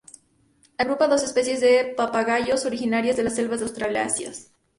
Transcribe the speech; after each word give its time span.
Agrupa 0.79 1.05
a 1.05 1.07
dos 1.09 1.21
especies 1.21 1.61
de 1.61 1.93
papagayos 1.95 2.65
originarias 2.65 3.17
de 3.17 3.23
las 3.23 3.35
selvas 3.35 3.59
de 3.59 3.65
Australasia. 3.65 4.31